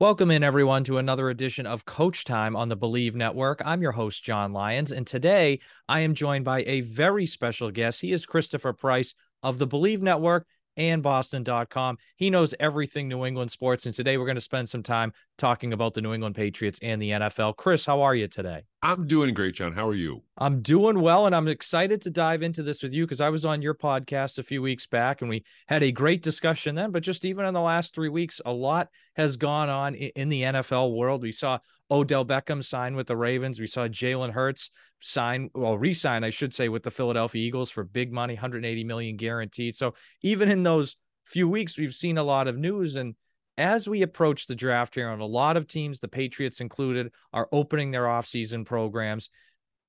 [0.00, 3.60] Welcome in, everyone, to another edition of Coach Time on the Bleav Network.
[3.64, 5.58] I'm your host, Jon Lyons, and today
[5.88, 8.00] I am joined by a very special guest.
[8.00, 10.46] He is Christopher Price of the Bleav Network
[10.78, 11.98] and Boston.com.
[12.16, 15.74] He knows everything New England sports, and today we're going to spend some time talking
[15.74, 17.56] about the New England Patriots and the NFL.
[17.56, 18.62] Chris, how are you today?
[18.80, 19.72] I'm doing great, Jon.
[19.72, 20.22] How are you?
[20.36, 23.44] I'm doing well, and I'm excited to dive into this with you because I was
[23.44, 26.92] on your podcast a few weeks back and we had a great discussion then.
[26.92, 30.42] But just even in the last three weeks, a lot has gone on in the
[30.42, 31.22] NFL world.
[31.22, 31.58] We saw
[31.90, 33.58] Odell Beckham sign with the Ravens.
[33.58, 34.70] We saw Jalen Hurts
[35.00, 39.16] sign, well, resign, I should say, with the Philadelphia Eagles for big money, 180 million
[39.16, 39.76] guaranteed.
[39.76, 43.14] So even in those few weeks, we've seen a lot of news and
[43.58, 47.48] as we approach the draft here, and a lot of teams, the Patriots included, are
[47.50, 49.30] opening their offseason programs.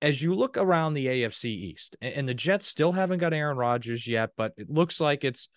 [0.01, 4.07] As you look around the AFC East, and the Jets still haven't got Aaron Rodgers
[4.07, 5.49] yet, but it looks like it's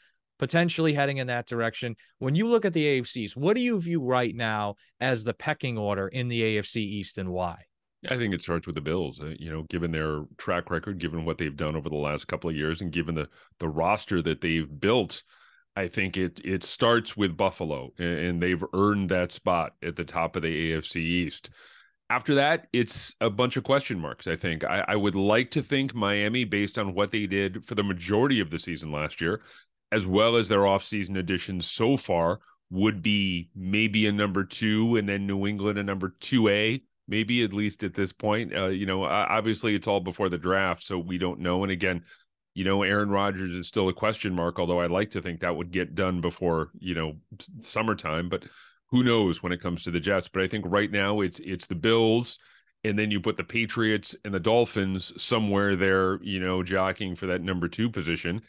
[0.42, 1.94] potentially heading in that direction.
[2.18, 5.78] When you look at the AFCs, what do you view right now as the pecking
[5.78, 7.58] order in the AFC East and why?
[8.10, 9.20] I think it starts with the Bills.
[9.20, 12.50] Uh, you know, given their track record, given what they've done over the last couple
[12.50, 13.28] of years, and given the
[13.60, 15.22] the roster that they've built,
[15.76, 20.34] I think it it starts with Buffalo, and they've earned that spot at the top
[20.34, 21.50] of the AFC East.
[22.10, 24.26] After that, it's a bunch of question marks.
[24.26, 27.76] I think I, I would like to think Miami, based on what they did for
[27.76, 29.40] the majority of the season last year,
[29.92, 32.40] as well as their offseason additions so far,
[32.70, 37.44] would be maybe a number two, and then New England a number two A, maybe
[37.44, 38.56] at least at this point.
[38.56, 41.62] Uh, you know, obviously it's all before the draft, so we don't know.
[41.62, 42.02] And again,
[42.54, 45.54] you know, Aaron Rodgers is still a question mark, although I'd like to think that
[45.54, 47.16] would get done before, you know,
[47.60, 48.44] summertime, but
[48.90, 50.28] who knows when it comes to the Jets.
[50.28, 52.38] But I think right now it's it's the Bills,
[52.84, 57.26] and then you put the Patriots and the Dolphins somewhere there, you know, jockeying for
[57.26, 58.42] that number two position.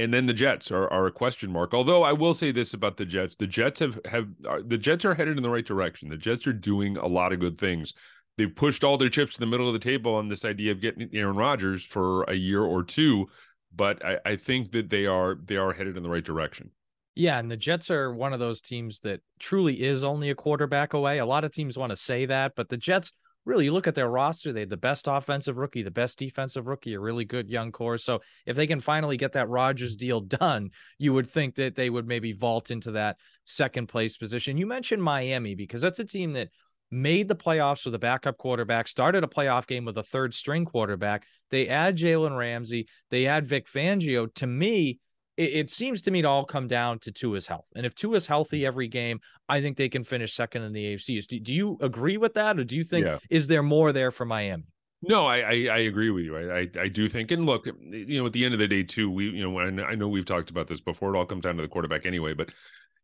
[0.00, 1.74] And then the Jets are, are a question mark.
[1.74, 5.04] Although I will say this about the Jets: the Jets have have are, the Jets
[5.04, 6.08] are headed in the right direction.
[6.08, 7.94] The Jets are doing a lot of good things.
[8.38, 10.80] They've pushed all their chips to the middle of the table on this idea of
[10.80, 13.28] getting Aaron Rodgers for a year or two
[13.74, 16.70] but I, I think that they are they are headed in the right direction.
[17.14, 20.94] Yeah, and the Jets are one of those teams that truly is only a quarterback
[20.94, 21.18] away.
[21.18, 23.12] A lot of teams want to say that, but the Jets
[23.50, 26.68] really you look at their roster, they had the best offensive rookie, the best defensive
[26.68, 27.98] rookie, a really good young core.
[27.98, 31.90] So if they can finally get that Rodgers deal done, you would think that they
[31.90, 34.56] would maybe vault into that second place position.
[34.56, 36.50] You mentioned Miami because that's a team that
[36.92, 40.64] made the playoffs with a backup quarterback, started a playoff game with a third string
[40.64, 41.24] quarterback.
[41.50, 44.32] They add Jalen Ramsey, they add Vic Fangio.
[44.34, 45.00] To me,
[45.40, 47.64] it, it, seems to me to all come down to Tua's health.
[47.74, 51.26] And if Tua's healthy every game, I think they can finish second in the AFC.
[51.26, 53.18] Do, do you agree with that, or do you think yeah.
[53.30, 54.64] is there more there for Miami?
[55.02, 56.36] No, I, I, I agree with you.
[56.36, 58.82] I, I, I do think, and look, you know, at the end of the day,
[58.82, 61.14] too, we you know, I know we've talked about this before.
[61.14, 62.50] It all comes down to the quarterback anyway, but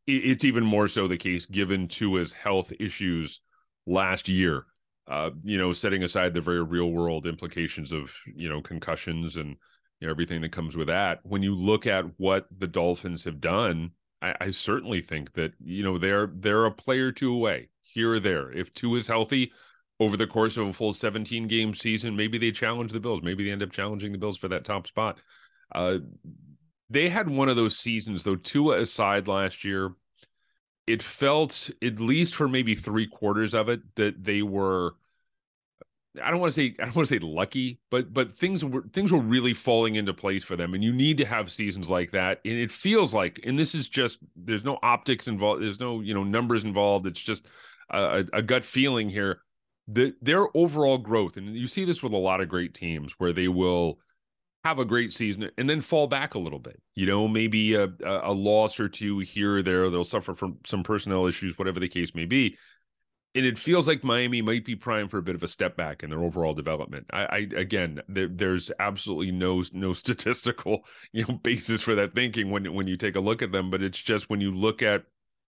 [0.07, 3.41] it's even more so the case given Tua's health issues
[3.87, 4.67] last year.
[5.09, 9.57] Uh, you know, setting aside the very real world implications of you know concussions and
[10.01, 11.21] you know, everything that comes with that.
[11.23, 15.83] When you look at what the Dolphins have done, I, I certainly think that you
[15.83, 18.51] know they're they're a player Tua away here or there.
[18.53, 19.53] If two is healthy
[19.99, 23.23] over the course of a full 17 game season, maybe they challenge the Bills.
[23.23, 25.21] Maybe they end up challenging the Bills for that top spot.
[25.75, 25.99] Uh,
[26.91, 28.37] they had one of those seasons though.
[28.37, 29.93] Tua aside last year,
[30.87, 34.95] it felt at least for maybe three quarters of it that they were
[36.23, 38.83] I don't want to say I don't want to say lucky, but but things were
[38.93, 42.11] things were really falling into place for them, and you need to have seasons like
[42.13, 42.41] that.
[42.45, 46.15] And it feels like, and this is just there's no optics involved, there's no you
[46.15, 47.07] know numbers involved.
[47.07, 47.47] It's just
[47.91, 49.41] a, a gut feeling here.
[49.89, 53.33] that their overall growth, and you see this with a lot of great teams, where
[53.33, 53.99] they will
[54.65, 56.81] have a great season and then fall back a little bit.
[56.97, 59.89] You know, maybe a, a loss or two here or there.
[59.91, 62.57] They'll suffer from some personnel issues, whatever the case may be.
[63.37, 66.03] And it feels like Miami might be primed for a bit of a step back
[66.03, 67.07] in their overall development.
[67.13, 72.51] I, I again, there, there's absolutely no no statistical you know basis for that thinking
[72.51, 73.71] when when you take a look at them.
[73.71, 75.05] But it's just when you look at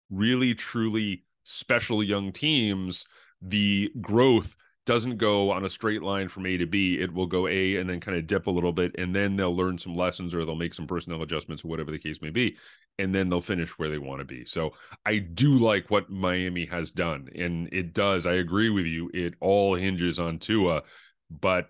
[0.09, 3.05] really truly special young teams,
[3.41, 4.55] the growth
[4.85, 6.99] doesn't go on a straight line from A to B.
[6.99, 9.55] It will go A and then kind of dip a little bit, and then they'll
[9.55, 12.57] learn some lessons or they'll make some personnel adjustments or whatever the case may be,
[12.99, 14.45] and then they'll finish where they want to be.
[14.45, 14.73] So
[15.05, 18.25] I do like what Miami has done, and it does.
[18.25, 19.09] I agree with you.
[19.13, 20.83] It all hinges on Tua,
[21.29, 21.69] but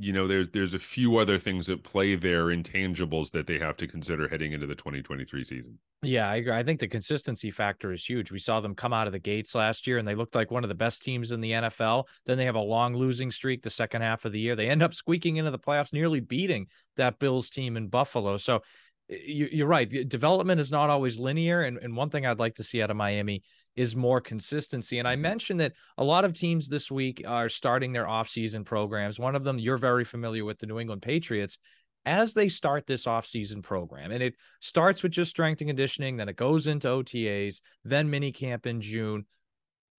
[0.00, 3.76] you know there's there's a few other things that play there intangibles that they have
[3.76, 5.78] to consider heading into the 2023 season.
[6.02, 6.54] Yeah i agree.
[6.54, 8.32] I think the consistency factor is huge.
[8.32, 10.64] We saw them come out of the gates last year and they looked like one
[10.64, 13.70] of the best teams in the nfl then they have a long losing streak the
[13.70, 14.56] second half of the year.
[14.56, 18.38] They end up squeaking into the playoffs nearly beating that bills team in buffalo.
[18.38, 18.62] So
[19.08, 20.08] you're right.
[20.08, 22.96] Development is not always linear and, and one thing i'd like to see out of
[22.96, 23.42] miami
[23.76, 24.98] is more consistency.
[24.98, 25.22] And I mm-hmm.
[25.22, 29.18] mentioned that a lot of teams this week are starting their offseason programs.
[29.18, 31.58] One of them you're very familiar with, the New England Patriots.
[32.06, 36.30] As they start this offseason program, and it starts with just strength and conditioning, then
[36.30, 39.26] it goes into OTAs, then mini camp in June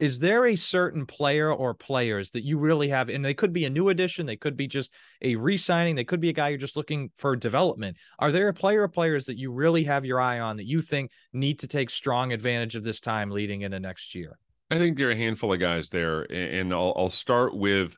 [0.01, 3.65] is there a certain player or players that you really have and they could be
[3.65, 6.57] a new addition they could be just a re-signing they could be a guy you're
[6.57, 7.95] just looking for development.
[8.19, 10.81] Are there a player or players that you really have your eye on that you
[10.81, 14.39] think need to take strong advantage of this time leading into next year?
[14.71, 17.95] I think there are a handful of guys there and i'll, I'll start with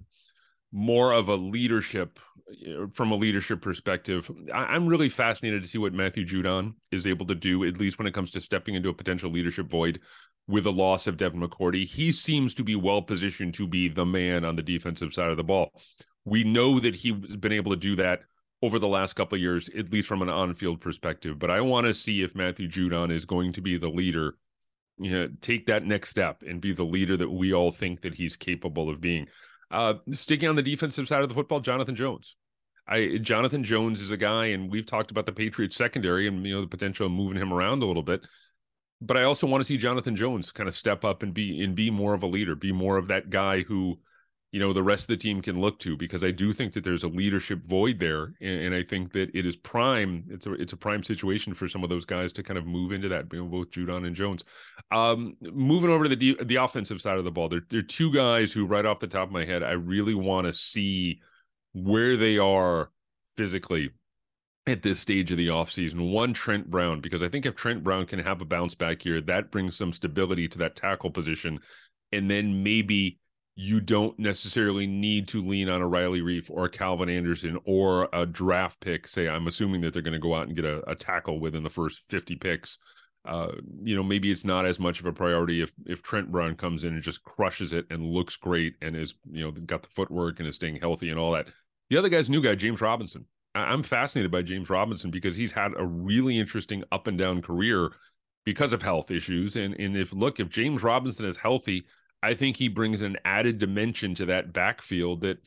[0.73, 2.19] more of a leadership
[2.67, 4.29] uh, from a leadership perspective.
[4.53, 8.07] I'm really fascinated to see what matthew judon is able to do at least when
[8.07, 10.01] it comes to stepping into a potential leadership void
[10.47, 11.85] with the loss of Devin McCourty.
[11.85, 15.37] He seems to be well positioned to be the man on the defensive side of
[15.37, 15.71] the ball.
[16.25, 18.21] We know that he's been able to do that
[18.61, 21.37] over the last couple of years, at least from an on-field perspective.
[21.37, 24.35] But I want to see if Matthew Judon is going to be the leader,
[24.97, 28.15] you know, take that next step and be the leader that we all think that
[28.15, 29.27] he's capable of being.
[29.69, 32.37] Uh, sticking on the defensive side of the football, Jonathan Jones.
[32.87, 36.53] I Jonathan Jones is a guy, and we've talked about the Patriots secondary and you
[36.53, 38.27] know the potential of moving him around a little bit
[39.05, 41.75] but I also want to see Jonathan Jones kind of step up and be and
[41.75, 43.99] be more of a leader, be more of that guy who,
[44.51, 46.83] you know, the rest of the team can look to because I do think that
[46.83, 50.25] there's a leadership void there, and, and I think that it is prime.
[50.29, 52.91] It's a it's a prime situation for some of those guys to kind of move
[52.91, 54.43] into that, being both Judon and Jones.
[54.91, 58.11] Um, moving over to the the offensive side of the ball, there there are two
[58.13, 61.19] guys who, right off the top of my head, I really want to see
[61.73, 62.91] where they are
[63.35, 63.89] physically
[64.65, 66.11] at this stage of the offseason.
[66.11, 69.19] One, Trent Brown, because I think if Trent Brown can have a bounce back here,
[69.21, 71.59] that brings some stability to that tackle position.
[72.11, 73.19] And then maybe
[73.55, 78.09] you don't necessarily need to lean on a Riley Reiff or a Calvin Anderson or
[78.13, 79.07] a draft pick.
[79.07, 81.61] Say, I'm assuming that they're going to go out and get a, a, tackle within
[81.61, 82.79] the first 50 picks.
[83.25, 83.51] Uh,
[83.83, 86.83] you know, maybe it's not as much of a priority if if Trent Brown comes
[86.83, 90.39] in and just crushes it and looks great and is, you know, got the footwork
[90.39, 91.47] and is staying healthy and all that.
[91.89, 93.25] The other guy's new guy, James Robinson.
[93.55, 97.91] I'm fascinated by James Robinson because he's had a really interesting up and down career
[98.45, 99.55] because of health issues.
[99.55, 101.85] And and if look, if James Robinson is healthy,
[102.21, 105.37] I think he brings an added dimension to that backfield that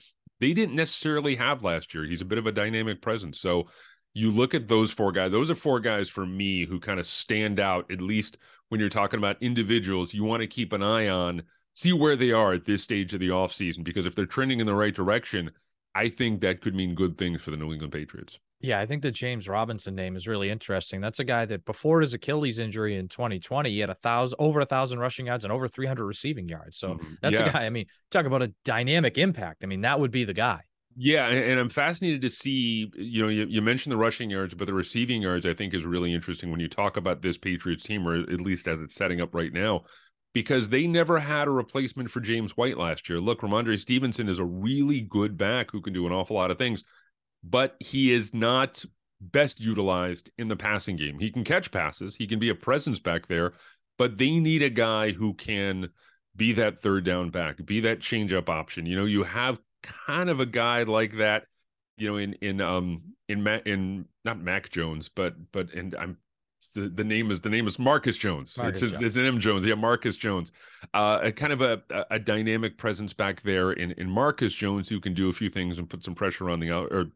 [0.41, 2.05] they didn't necessarily have last year.
[2.05, 3.41] He's a bit of a dynamic presence.
[3.41, 3.69] So
[4.15, 7.07] you look at those four guys, those are four guys for me who kind of
[7.07, 8.39] stand out, at least
[8.69, 11.43] when you're talking about individuals you want to keep an eye on,
[11.75, 13.85] see where they are at this stage of the offseason.
[13.85, 15.51] Because if they're trending in the right direction,
[15.97, 18.39] I think that could mean good things for the New England Patriots.
[18.61, 21.01] Yeah, I think the James Robinson name is really interesting.
[21.01, 24.61] That's a guy that before his Achilles injury in 2020, he had a thousand over
[24.61, 26.77] a thousand rushing yards and over 300 receiving yards.
[26.77, 27.15] So mm-hmm.
[27.23, 27.47] that's yeah.
[27.47, 27.65] a guy.
[27.65, 29.63] I mean, talk about a dynamic impact.
[29.63, 30.61] I mean, that would be the guy.
[30.99, 32.91] Yeah, and, I'm fascinated to see.
[32.95, 35.85] You know, you, you mentioned the rushing yards, but the receiving yards I think is
[35.85, 39.21] really interesting when you talk about this Patriots team, or at least as it's setting
[39.21, 39.85] up right now
[40.37, 43.19] because they never had a replacement for James White last year.
[43.19, 46.59] Look, Rhamondre Stevenson is a really good back who can do an awful lot of
[46.59, 46.85] things,
[47.43, 48.85] but he is not
[49.19, 51.19] best utilized in the passing game.
[51.19, 53.55] He can catch passes, he can be a presence back there,
[53.97, 55.89] but they need a guy who can
[56.37, 58.85] be that third down back, be that change up option.
[58.85, 61.45] You know, you have kind of a guy like that,
[61.97, 66.19] you know, in in um in in not Mac Jones, but but and I'm
[66.75, 68.57] the, the name is the name is Marcus Jones.
[68.59, 69.05] Marcus it's, Jones.
[69.05, 69.65] it's an M Jones.
[69.65, 70.53] Yeah, Marcus Jones.
[70.95, 75.01] Uh, a kind of a, a dynamic presence back there in, in Marcus Jones who
[75.01, 77.07] can do a few things and put some pressure on the out or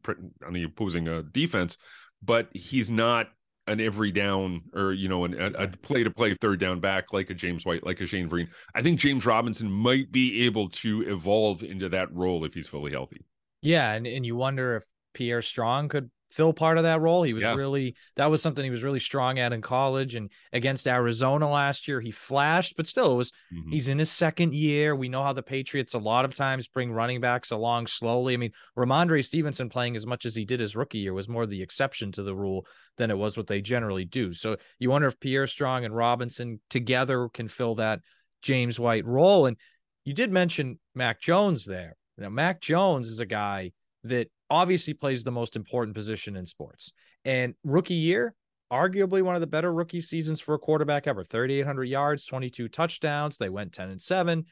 [0.46, 1.76] on the opposing uh, defense,
[2.22, 3.28] but he's not
[3.66, 7.30] an every down or you know an, a play to play third down back like
[7.30, 8.48] a James White, like a Shane Vereen.
[8.74, 12.90] I think James Robinson might be able to evolve into that role if he's fully
[12.90, 13.24] healthy.
[13.62, 17.22] Yeah, and and you wonder if Pierre Strong could fill part of that role.
[17.22, 17.54] He was yeah.
[17.54, 21.88] really that was something he was really strong at in college and against Arizona last
[21.88, 22.00] year.
[22.00, 23.70] He flashed, but still it was mm-hmm.
[23.70, 24.94] he's in his second year.
[24.94, 28.34] We know how the Patriots a lot of times bring running backs along slowly.
[28.34, 31.46] I mean, Rhamondre Stevenson playing as much as he did his rookie year was more
[31.46, 34.32] the exception to the rule than it was what they generally do.
[34.32, 38.00] So you wonder if Pierre Strong and Robinson together can fill that
[38.42, 39.46] James White role.
[39.46, 39.56] And
[40.04, 41.96] you did mention Mac Jones there.
[42.16, 43.72] Now, Mac Jones is a guy
[44.04, 46.92] that obviously plays the most important position in sports.
[47.24, 48.34] And rookie year,
[48.72, 53.36] arguably one of the better rookie seasons for a quarterback ever 3,800 yards, 22 touchdowns.
[53.36, 54.44] They went 10 and 7.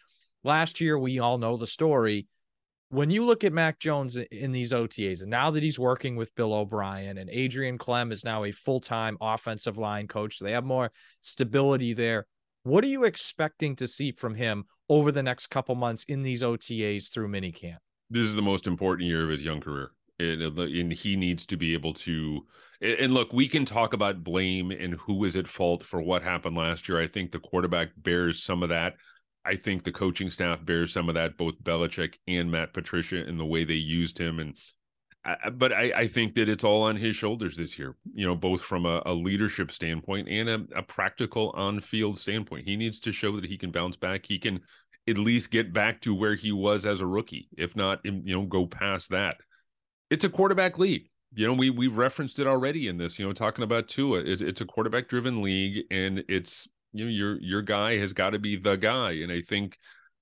[0.44, 2.26] Last year, we all know the story.
[2.90, 6.34] When you look at Mac Jones in these OTAs, and now that he's working with
[6.34, 10.52] Bill O'Brien and Adrian Klemm is now a full time offensive line coach, so they
[10.52, 10.90] have more
[11.20, 12.26] stability there.
[12.62, 16.42] What are you expecting to see from him over the next couple months in these
[16.42, 17.78] OTAs through minicamp?
[18.10, 19.90] This is the most important year of his young career.
[20.18, 22.46] and, uh, and he needs to be able to.
[22.80, 26.56] And look, we can talk about blame and who is at fault for what happened
[26.56, 27.00] last year.
[27.00, 28.94] I think the quarterback bears some of that.
[29.44, 33.40] I think the coaching staff bears some of that, both Belichick and Matt Patricia, and
[33.40, 34.38] the way they used him.
[34.38, 34.54] And
[35.54, 38.62] but I, I, think that it's all on his shoulders this year, you know, both
[38.62, 42.66] from a, a leadership standpoint and a, a practical on field standpoint.
[42.66, 44.24] He needs to show that he can bounce back.
[44.26, 44.60] He can
[45.08, 48.44] at least get back to where he was as a rookie, if not, you know,
[48.44, 49.36] go past that.
[50.10, 51.08] It's a quarterback league.
[51.34, 53.18] You know, we we referenced it already in this.
[53.18, 57.10] You know, talking about Tua, it, it's a quarterback driven league, and it's you know
[57.10, 59.12] your your guy has got to be the guy.
[59.12, 59.78] And I think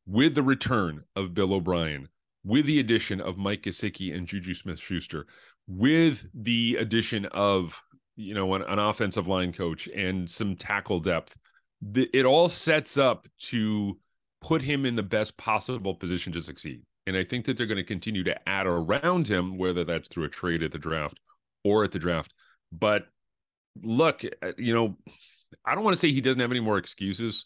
[0.07, 2.09] with the return of Bill O'Brien,
[2.45, 5.26] with the addition of Mike Gesicki and Juju Smith Schuster,
[5.66, 7.81] with the addition of,
[8.16, 11.37] you know, an, an offensive line coach and some tackle depth,
[11.83, 13.99] the, it all sets up to
[14.47, 16.83] put him in the best possible position to succeed.
[17.07, 20.25] And I think that they're going to continue to add around him, whether that's through
[20.25, 21.19] a trade at the draft
[21.65, 22.33] or at the draft.
[22.73, 23.05] But
[23.83, 24.97] look, uh, you know,
[25.65, 27.45] I don't want to say he doesn't have any more excuses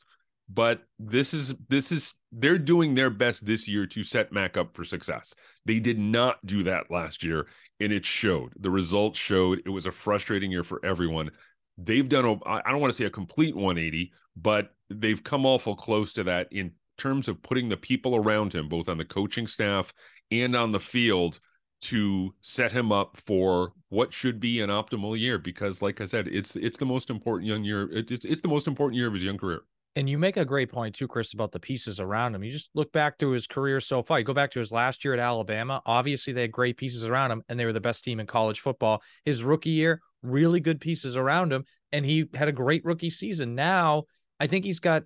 [0.53, 4.75] but this is this is they're doing their best this year to set Mac up
[4.75, 5.33] for success.
[5.65, 7.47] They did not do that last year,
[7.79, 8.53] and it showed.
[8.59, 9.63] The results showed.
[9.65, 11.31] It was a frustrating year for everyone.
[11.79, 15.77] They've done a I don't want to say a complete 180, but they've come awful
[15.77, 19.47] close to that in terms of putting the people around him, both on the coaching
[19.47, 19.93] staff
[20.31, 21.41] and on the field,
[21.81, 25.39] to set him up for what should be an optimal year.
[25.39, 27.89] Because, like I said, it's it's the most important young year.
[27.91, 29.63] It's it's the most important year of his young career.
[29.97, 32.45] And you make a great point too, Chris, about the pieces around him.
[32.45, 34.21] You just look back through his career so far.
[34.21, 35.83] You go back to his last year at Alabama.
[35.85, 38.61] Obviously, they had great pieces around him, and they were the best team in college
[38.61, 39.03] football.
[39.25, 43.57] His rookie year, really good pieces around him, and he had a great rookie season.
[43.57, 44.05] Now,
[44.39, 45.03] I think he's got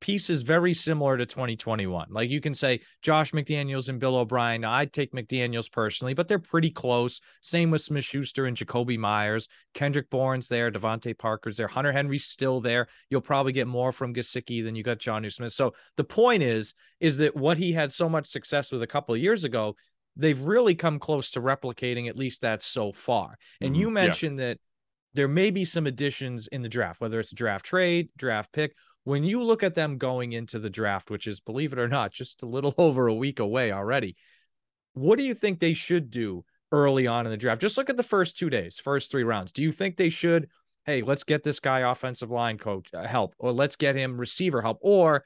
[0.00, 2.08] pieces very similar to 2021.
[2.10, 4.64] Like you can say Josh McDaniels and Bill O'Brien.
[4.64, 7.20] I'd take McDaniels personally, but they're pretty close.
[7.40, 9.48] Same with Smith Schuster and Jakobi Meyers.
[9.72, 10.70] Kendrick Bourne's there.
[10.70, 11.68] DeVante Parker's there.
[11.68, 12.86] Hunter Henry's still there.
[13.08, 15.54] You'll probably get more from Gesicki than you got Jonnu Smith.
[15.54, 19.14] So the point is, is that what he had so much success with a couple
[19.14, 19.74] of years ago,
[20.16, 23.38] they've really come close to replicating at least that so far.
[23.60, 23.80] And mm-hmm.
[23.80, 24.48] you mentioned yeah.
[24.48, 24.58] that
[25.14, 28.74] there may be some additions in the draft, whether it's draft trade, draft pick,
[29.04, 32.12] when you look at them going into the draft, which is, believe it or not,
[32.12, 34.16] just a little over a week away already,
[34.94, 37.60] what do you think they should do early on in the draft?
[37.60, 39.52] Just look at the first two days, first three rounds.
[39.52, 40.48] Do you think they should,
[40.86, 44.62] hey, let's get this guy offensive line coach uh, help, or let's get him receiver
[44.62, 45.24] help, or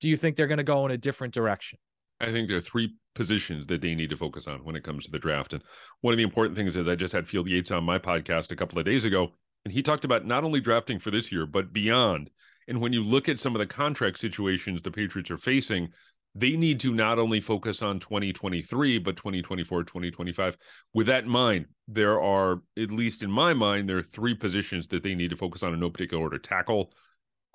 [0.00, 1.78] do you think they're going to go in a different direction?
[2.20, 5.04] I think there are three positions that they need to focus on when it comes
[5.04, 5.52] to the draft.
[5.52, 5.62] And
[6.00, 8.56] one of the important things is I just had Field Yates on my podcast a
[8.56, 9.32] couple of days ago,
[9.64, 12.30] and he talked about not only drafting for this year, but beyond.
[12.68, 15.88] And when you look at some of the contract situations the Patriots are facing,
[16.34, 20.58] they need to not only focus on 2023 but 2024 2025
[20.92, 24.86] with that in mind there are at least in my mind there are three positions
[24.88, 26.92] that they need to focus on in no particular order tackle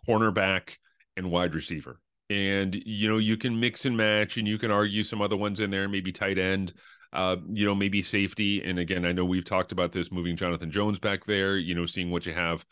[0.08, 0.77] cornerback
[1.18, 2.00] and wide receiver.
[2.30, 5.60] And you know you can mix and match and you can argue some other ones
[5.60, 6.74] in there maybe tight end
[7.13, 8.63] uh, you know maybe safety.
[8.63, 11.86] And again i know we've talked about this moving jonathan jones back there you know
[11.86, 12.65] seeing what you have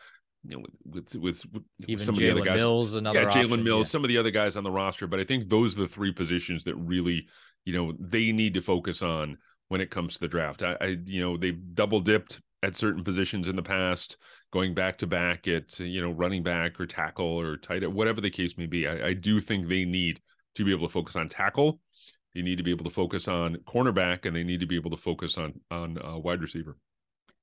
[0.43, 2.59] you know, with with, with even some Jalen of the other guys.
[2.59, 3.91] Mills, another yeah, Jalen Mills, yeah.
[3.91, 5.07] some of the other guys on the roster.
[5.07, 7.27] But I think those are the three positions that really,
[7.65, 10.63] you know, they need to focus on when it comes to the draft.
[10.63, 14.17] I, I you know, they've double dipped at certain positions in the past,
[14.51, 18.21] going back to back at you know running back or tackle or tight end, whatever
[18.21, 18.87] the case may be.
[18.87, 20.21] I, I do think they need
[20.55, 21.79] to be able to focus on tackle.
[22.35, 24.91] They need to be able to focus on cornerback, and they need to be able
[24.91, 26.77] to focus on on uh, wide receiver.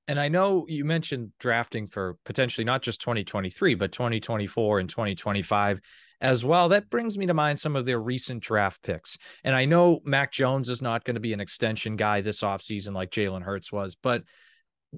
[0.07, 5.81] And I know you mentioned drafting for potentially not just 2023, but 2024 and 2025
[6.21, 6.69] as well.
[6.69, 9.17] That brings me to mind some of their recent draft picks.
[9.43, 12.93] And I know Mac Jones is not going to be an extension guy this offseason
[12.93, 14.23] like Jalen Hurts was, but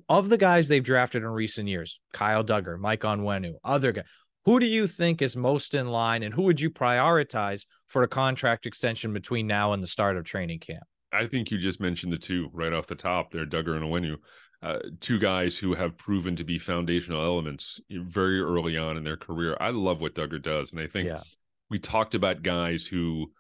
[0.08, 4.06] of the guys they've drafted in recent years, Kyle Dugger, Mike Onwenu, other guys,
[4.46, 8.08] who do you think is most in line and who would you prioritize for a
[8.08, 10.84] contract extension between now and the start of training camp?
[11.12, 14.18] I think you just mentioned the two right off the top there, Dugger and Onwenu
[14.62, 19.18] uh, two guys who have proven to be foundational elements very early on in their
[19.18, 19.56] career.
[19.60, 21.22] I love what Dugger does, and I think yeah.
[21.70, 23.32] we talked about guys who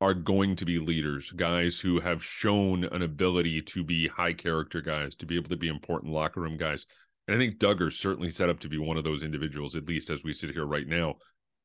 [0.00, 4.80] are going to be leaders, guys who have shown an ability to be high character
[4.80, 6.86] guys, to be able to be important locker room guys.
[7.28, 10.10] And I think Dugger certainly set up to be one of those individuals, at least
[10.10, 11.16] as we sit here right now.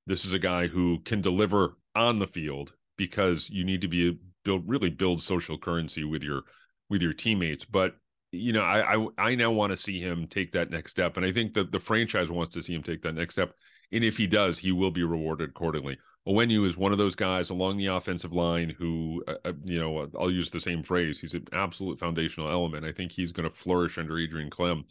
[0.05, 4.19] This is a guy who can deliver on the field because you need to be
[4.43, 6.43] build really build social currency with your
[6.89, 7.95] with your teammates, but
[8.31, 11.25] you know, I I, I now want to see him take that next step, and
[11.25, 13.53] I think that the franchise wants to see him take that next step.
[13.91, 15.97] And if he does, he will be rewarded accordingly.
[16.27, 20.09] Onwenu is one of those guys along the offensive line who, uh, uh you know,
[20.19, 21.19] I'll use the same phrase.
[21.19, 22.85] He's an absolute foundational element.
[22.85, 24.83] I think he's going to flourish under Adrian Klemm,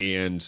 [0.00, 0.46] and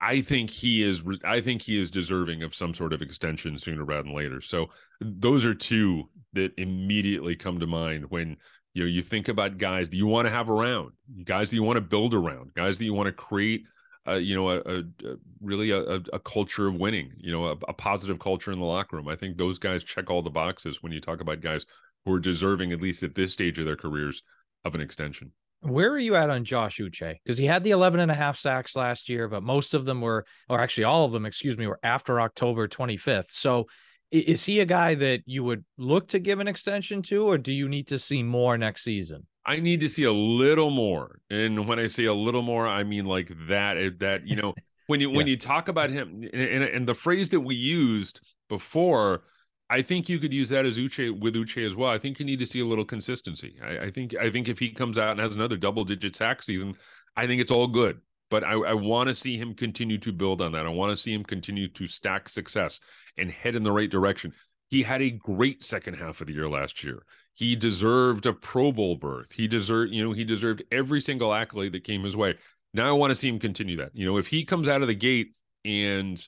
[0.00, 1.02] I think he is.
[1.24, 4.40] I think he is deserving of some sort of extension sooner rather than later.
[4.40, 4.66] So
[5.00, 8.36] those are two that immediately come to mind when
[8.76, 10.92] you know you think about guys that you want to have around,
[11.24, 13.64] guys that you want to build around, guys that you want to create
[14.08, 17.72] uh, you know, a, a, a really a, a, culture of winning, you know, a,
[17.72, 19.08] positive culture in the locker room.
[19.08, 21.66] I think those guys check all the boxes when you talk about guys
[22.04, 24.22] who are deserving, at least at this stage of their careers,
[24.64, 25.32] of an extension.
[25.60, 27.16] Where are you at on Josh Uche?
[27.24, 30.00] Because he had the 11 and a half sacks last year, but most of them
[30.00, 33.30] were, or actually all of them, excuse me, were after October 25th.
[33.30, 33.66] So
[34.10, 37.52] is he a guy that you would look to give an extension to, or do
[37.52, 39.26] you need to see more next season?
[39.44, 41.20] I need to see a little more.
[41.30, 43.76] And when I say a little more, I mean like that.
[43.76, 44.54] Eh, that you know,
[44.86, 45.16] when you yeah.
[45.16, 49.22] when you talk about him, and, and the phrase that we used before,
[49.70, 51.90] I think you could use that as Uche with Uche as well.
[51.90, 53.56] I think you need to see a little consistency.
[53.62, 56.42] I, I think I think if he comes out and has another double digit sack
[56.42, 56.76] season,
[57.16, 58.00] I think it's all good.
[58.30, 60.66] But I, I want to see him continue to build on that.
[60.66, 62.80] I want to see him continue to stack success
[63.16, 64.32] and head in the right direction.
[64.68, 67.04] He had a great second half of the year last year.
[67.34, 69.30] He deserved a Pro Bowl berth.
[69.30, 72.34] He deserved, you know, he deserved every single accolade that came his way.
[72.74, 73.90] Now I want to see him continue that.
[73.94, 76.26] You know, if he comes out of the gate and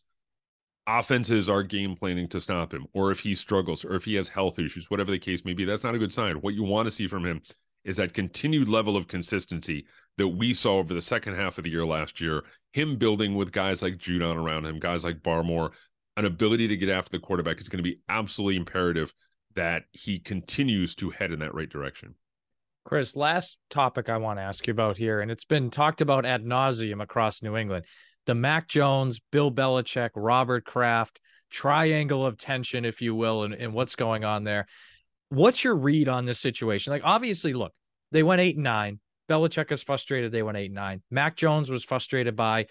[0.87, 4.29] offenses are game planning to stop him, or if he struggles, or if he has
[4.29, 6.37] health issues, whatever the case may be, that's not a good sign.
[6.37, 7.43] What you want to see from him
[7.85, 11.71] is that continued level of consistency that we saw over the second half of the
[11.71, 12.43] year last year.
[12.73, 15.71] Him building with guys like Judon around him, guys like Barmore,
[16.17, 19.15] an ability to get after the quarterback is going to be absolutely imperative
[19.55, 22.15] that he continues to head in that right direction.
[22.85, 26.25] Chris, last topic I want to ask you about here, and it's been talked about
[26.27, 27.85] ad nauseum across New England
[28.27, 31.19] the Mac Jones, Bill Belichick, Robert Kraft
[31.51, 34.67] triangle of tension, if you will, and, what's going on there.
[35.31, 36.93] What's your read on this situation?
[36.93, 37.73] Like, obviously, look,
[38.13, 39.01] they went eight and nine.
[39.29, 40.33] Belichick is frustrated.
[40.33, 41.03] They went eight and nine.
[41.11, 42.67] Mac Jones was frustrated by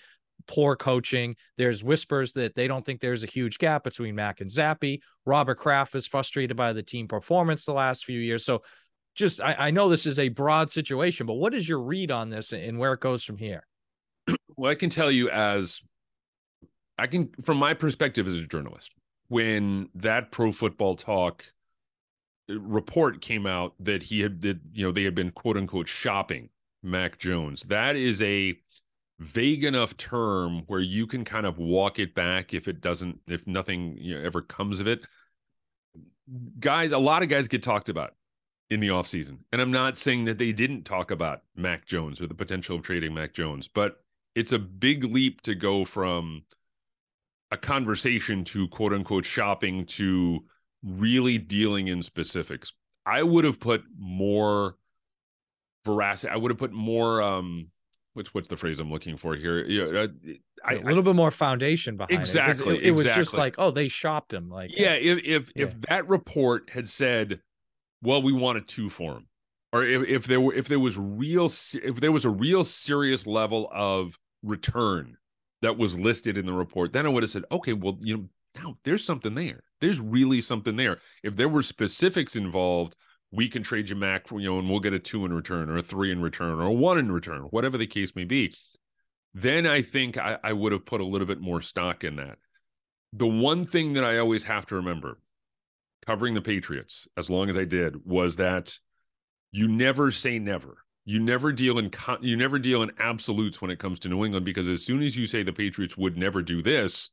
[0.48, 1.36] poor coaching.
[1.58, 5.00] There's whispers that they don't think there's a huge gap between Mac and Zappe.
[5.26, 8.46] Robert Kraft is frustrated by the team performance the last few years.
[8.46, 8.64] So
[9.16, 12.30] just I, I know this is a broad situation, but what is your read on
[12.30, 13.66] this and where it goes from here?
[14.60, 15.84] Well, I can tell you as
[16.98, 18.92] I can from my perspective as a journalist,
[19.28, 21.46] when that pro football talk
[22.50, 26.50] report came out that he had that you know they had been quote unquote shopping
[26.84, 27.64] Mac Jones.
[27.64, 28.58] That is a
[29.20, 33.46] vague enough term where you can kind of walk it back if it doesn't if
[33.48, 35.08] nothing you know, ever comes of it
[36.60, 38.14] guys a lot of guys get talked about
[38.70, 42.28] in the offseason and i'm not saying that they didn't talk about mac jones or
[42.28, 44.04] the potential of trading mac jones but
[44.36, 46.44] it's a big leap to go from
[47.50, 50.44] a conversation to quote unquote shopping to
[50.84, 52.74] really dealing in specifics
[53.06, 54.76] i would have put more
[55.86, 57.70] veracity i would have put more um
[58.18, 59.64] what's what's the phrase I'm looking for here?
[59.66, 60.08] Yeah, uh,
[60.66, 62.84] I, a little I, bit more foundation behind exactly, it.
[62.84, 64.50] It, it was just like, oh, they shopped him.
[64.50, 65.66] Like, yeah, if if yeah.
[65.66, 67.40] if that report had said,
[68.02, 69.28] well, we wanted two for him,
[69.72, 73.26] or if, if there were if there was real if there was a real serious
[73.26, 75.18] level of return
[75.62, 78.26] that was listed in the report, then I would have said, okay, well, you know,
[78.56, 79.64] now there's something there.
[79.80, 81.00] There's really something there.
[81.24, 82.96] If there were specifics involved
[83.32, 85.78] we can trade you Mac, you know, and we'll get a two in return or
[85.78, 88.54] a three in return or a one in return, whatever the case may be.
[89.34, 92.38] Then I think I, I would have put a little bit more stock in that.
[93.14, 95.20] The one thing that I always have to remember
[96.06, 98.78] covering the Patriots, as long as I did, was that
[99.52, 100.78] you never say never.
[101.06, 101.90] You never deal in
[102.22, 105.16] you never deal in absolutes when it comes to New England because as soon as
[105.16, 107.10] you say the Patriots would never do this,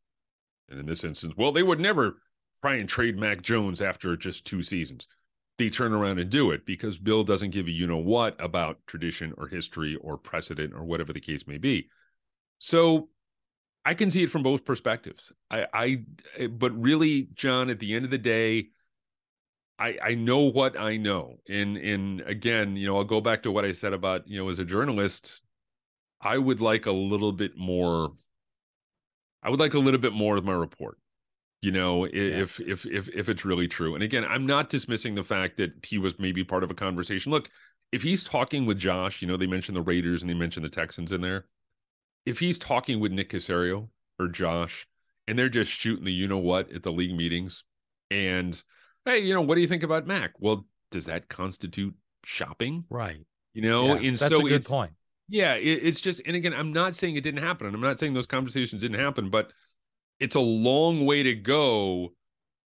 [0.68, 2.16] and in this instance, well, they would never
[2.64, 5.07] try and trade Mac Jones after just two seasons
[5.59, 8.79] they turn around and do it because Bill doesn't give a you know what about
[8.87, 11.88] tradition or history or precedent or whatever the case may be.
[12.59, 13.09] So
[13.85, 15.31] I can see it from both perspectives.
[15.50, 15.98] I, I,
[16.38, 18.68] eh, but really, Jon, at the end of the day,
[19.79, 21.37] I, I know what I know.
[21.48, 24.48] And, and again, you know, I'll go back to what I said about, you know,
[24.48, 25.42] as a journalist,
[26.20, 28.14] I would like a little bit more.
[29.42, 30.98] I would like a little bit more of my report
[31.64, 32.72] you know if yeah.
[32.72, 33.94] if if if it's really true.
[33.94, 37.33] And again i'm not dismissing the fact that he was maybe part of a conversation.
[37.33, 37.48] Look
[37.90, 40.70] if he's talking with josh you know they mentioned the raiders and they mentioned the
[40.70, 41.46] texans in there.
[42.27, 44.87] If he's talking with nick caserio or josh
[45.27, 47.64] and they're just shooting the you know what at the league meetings
[48.11, 48.62] and
[49.07, 50.33] hey you know what do you think about mac?
[50.38, 52.85] Well does that constitute shopping?
[52.90, 53.20] Right.
[53.55, 54.92] You know yeah, and that's so a good point.
[55.29, 57.98] Yeah it, it's just and again i'm not saying it didn't happen and i'm not
[57.98, 59.53] saying those conversations didn't happen but
[60.24, 62.14] it's a long way to go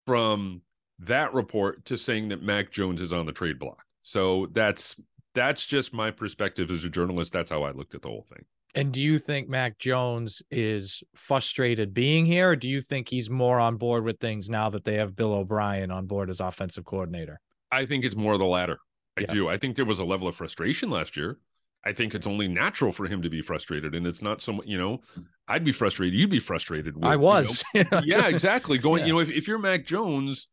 [0.06, 0.62] from
[1.00, 3.82] that report to saying that Mac Jones is on the trade block.
[4.02, 5.00] So that's
[5.34, 7.32] that's just my perspective as a journalist.
[7.32, 8.44] That's how I looked at the whole thing.
[8.76, 13.30] And do you think Mac Jones is frustrated being here, or do you think he's
[13.30, 16.84] more on board with things now that they have Bill O'Brien on board as offensive
[16.84, 17.40] coordinator?
[17.72, 18.80] I think it's more the latter.
[19.18, 19.28] I yeah.
[19.28, 19.48] do.
[19.48, 21.38] I think there was a level of frustration last year.
[21.86, 24.78] I think it's only natural for him to be frustrated, and it's not so you
[24.78, 25.02] know.
[25.48, 26.18] I'd be frustrated.
[26.20, 26.96] You'd be frustrated.
[26.96, 27.64] With, I was.
[27.74, 28.78] You know, yeah, exactly.
[28.80, 29.08] Going, yeah.
[29.08, 30.48] you know, if if you're Mac Jones,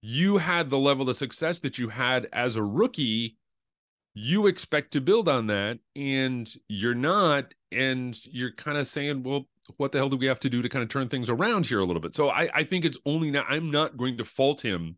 [0.00, 3.36] you had the level of success that you had as a rookie
[4.14, 9.46] you expect to build on that and you're not and you're kind of saying well
[9.76, 11.78] what the hell do we have to do to kind of turn things around here
[11.78, 14.60] a little bit so i i think it's only now i'm not going to fault
[14.60, 14.96] him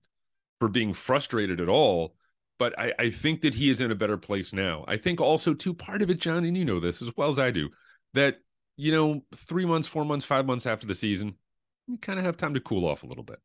[0.58, 2.14] for being frustrated at all
[2.60, 5.52] but i i think that he is in a better place now i think also
[5.52, 7.68] too part of it john and you know this as well as i do
[8.14, 8.36] that
[8.76, 11.34] you know three months four months five months after the season
[11.88, 13.40] you kind of have time to cool off a little bit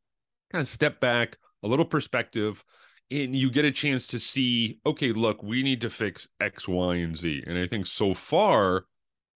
[0.52, 2.62] kind of step back a little perspective
[3.10, 6.96] and you get a chance to see, okay, look, we need to fix X, Y,
[6.96, 7.44] and Z.
[7.46, 8.86] And I think so far,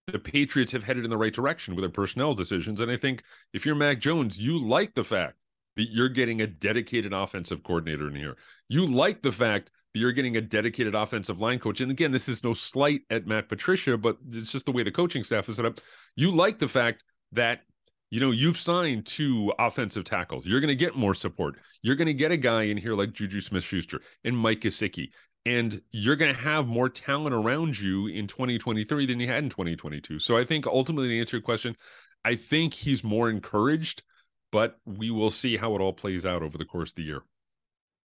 [0.08, 2.80] the Patriots have headed in the right direction with their personnel decisions.
[2.80, 5.36] And I think if you're Mac Jones, you like the fact
[5.80, 8.36] that you're getting a dedicated offensive coordinator in here.
[8.68, 11.80] You like the fact that you're getting a dedicated offensive line coach.
[11.80, 14.90] And again, this is no slight at Matt Patricia, but it's just the way the
[14.90, 15.80] coaching staff is set up.
[16.16, 17.62] You like the fact that
[18.10, 20.44] you know, you've signed two offensive tackles.
[20.44, 21.54] You're going to get more support.
[21.82, 25.10] You're going to get a guy in here like Juju Smith Schuster and Mike Gesicki.
[25.46, 29.48] And you're going to have more talent around you in 2023 than you had in
[29.48, 30.18] 2022.
[30.18, 31.76] So I think ultimately, to answer your question,
[32.24, 34.02] I think he's more encouraged,
[34.50, 37.22] but we will see how it all plays out over the course of the year.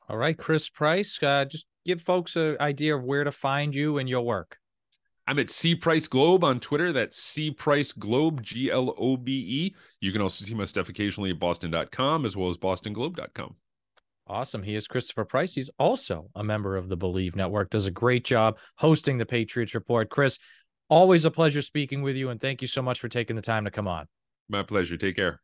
[0.07, 3.97] All right, Chris Price, uh, just give folks an idea of where to find you
[3.97, 4.57] and your work.
[5.27, 6.93] I'm at C Price Globe on Twitter.
[6.93, 9.75] That's C Price Globe, G L O B E.
[9.99, 13.55] You can also see my stuff occasionally at boston.com as well as bostonglobe.com.
[14.27, 14.63] Awesome.
[14.63, 15.53] He is Christopher Price.
[15.53, 19.75] He's also a member of the Bleav Network, does a great job hosting the Patriots
[19.75, 20.09] Report.
[20.09, 20.39] Chris,
[20.89, 22.29] always a pleasure speaking with you.
[22.29, 24.07] And thank you so much for taking the time to come on.
[24.49, 24.97] My pleasure.
[24.97, 25.41] Take care.